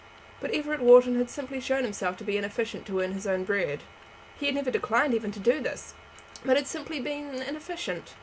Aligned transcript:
But 0.39 0.49
Everett 0.55 0.79
Wharton 0.81 1.15
had 1.19 1.29
simply 1.29 1.61
shown 1.61 1.83
himself 1.83 2.17
to 2.17 2.23
be 2.23 2.35
inefficient 2.35 2.87
to 2.87 3.01
earn 3.01 3.11
his 3.11 3.27
own 3.27 3.43
bread. 3.43 3.81
He 4.39 4.47
had 4.47 4.55
never 4.55 4.71
declined 4.71 5.13
even 5.13 5.31
to 5.31 5.39
do 5.39 5.61
this, 5.61 5.93
but 6.43 6.57
had 6.57 6.65
simply 6.65 6.99
been 6.99 7.35
inefficient. 7.43 8.15